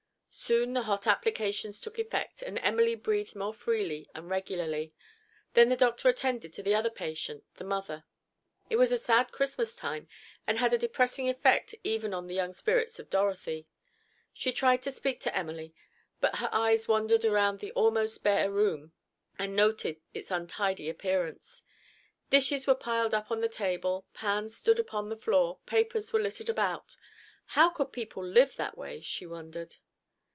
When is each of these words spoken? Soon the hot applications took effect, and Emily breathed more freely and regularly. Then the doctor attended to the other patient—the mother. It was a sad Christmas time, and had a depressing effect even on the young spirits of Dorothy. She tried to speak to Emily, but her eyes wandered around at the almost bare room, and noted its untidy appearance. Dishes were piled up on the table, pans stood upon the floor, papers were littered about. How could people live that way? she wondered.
Soon 0.33 0.73
the 0.73 0.83
hot 0.83 1.07
applications 1.07 1.79
took 1.79 1.99
effect, 1.99 2.41
and 2.41 2.57
Emily 2.59 2.95
breathed 2.95 3.35
more 3.35 3.53
freely 3.53 4.09
and 4.15 4.29
regularly. 4.29 4.93
Then 5.53 5.67
the 5.67 5.75
doctor 5.75 6.07
attended 6.09 6.51
to 6.53 6.63
the 6.63 6.73
other 6.73 6.89
patient—the 6.89 7.63
mother. 7.63 8.05
It 8.69 8.77
was 8.77 8.91
a 8.93 8.97
sad 8.97 9.33
Christmas 9.33 9.75
time, 9.75 10.07
and 10.47 10.57
had 10.57 10.73
a 10.73 10.77
depressing 10.77 11.29
effect 11.29 11.75
even 11.83 12.13
on 12.13 12.27
the 12.27 12.33
young 12.33 12.53
spirits 12.53 12.97
of 12.97 13.09
Dorothy. 13.09 13.67
She 14.33 14.51
tried 14.53 14.81
to 14.83 14.91
speak 14.91 15.19
to 15.21 15.35
Emily, 15.35 15.75
but 16.21 16.37
her 16.37 16.49
eyes 16.51 16.87
wandered 16.87 17.23
around 17.25 17.55
at 17.55 17.61
the 17.61 17.71
almost 17.73 18.23
bare 18.23 18.49
room, 18.49 18.93
and 19.37 19.55
noted 19.55 19.99
its 20.13 20.31
untidy 20.31 20.89
appearance. 20.89 21.63
Dishes 22.29 22.65
were 22.65 22.73
piled 22.75 23.13
up 23.13 23.31
on 23.31 23.41
the 23.41 23.49
table, 23.49 24.05
pans 24.13 24.55
stood 24.55 24.79
upon 24.79 25.09
the 25.09 25.17
floor, 25.17 25.59
papers 25.65 26.11
were 26.13 26.21
littered 26.21 26.49
about. 26.49 26.95
How 27.47 27.69
could 27.69 27.91
people 27.91 28.25
live 28.25 28.55
that 28.55 28.77
way? 28.77 29.01
she 29.01 29.25
wondered. 29.25 29.75